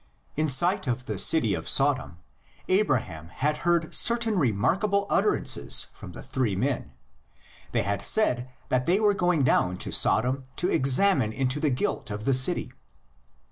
In 0.35 0.49
sight 0.49 0.87
of 0.87 1.05
the 1.05 1.19
city 1.19 1.53
of 1.53 1.69
Sodom 1.69 2.17
Abraham 2.67 3.27
had 3.27 3.57
heard 3.57 3.93
certain 3.93 4.35
remarkable 4.39 5.05
utterances 5.11 5.89
from 5.93 6.13
the 6.13 6.23
three 6.23 6.55
men; 6.55 6.93
they 7.71 7.83
had 7.83 8.01
said 8.01 8.49
that 8.69 8.87
they 8.87 8.99
were 8.99 9.13
going 9.13 9.43
down 9.43 9.77
to 9.77 9.91
Sodom 9.91 10.45
to 10.55 10.71
examine 10.71 11.31
into 11.31 11.59
the 11.59 11.69
guilt 11.69 12.09
of 12.09 12.25
the 12.25 12.33
city. 12.33 12.73